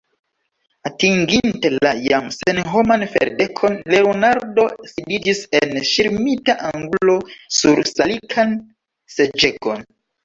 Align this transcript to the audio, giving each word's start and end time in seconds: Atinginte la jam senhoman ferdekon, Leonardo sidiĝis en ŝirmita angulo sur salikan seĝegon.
Atinginte 0.89 1.69
la 1.73 1.89
jam 2.05 2.29
senhoman 2.37 3.05
ferdekon, 3.15 3.77
Leonardo 3.95 4.65
sidiĝis 4.93 5.43
en 5.61 5.77
ŝirmita 5.93 6.57
angulo 6.71 7.19
sur 7.59 7.85
salikan 7.91 8.59
seĝegon. 9.19 9.89